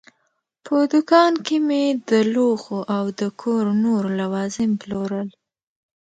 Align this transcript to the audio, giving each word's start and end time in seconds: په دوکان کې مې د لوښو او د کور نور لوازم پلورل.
په 0.65 0.75
دوکان 0.91 1.33
کې 1.45 1.57
مې 1.67 1.83
د 2.09 2.11
لوښو 2.33 2.79
او 2.95 3.05
د 3.19 3.21
کور 3.41 3.65
نور 3.83 4.03
لوازم 4.19 4.69
پلورل. 4.81 5.29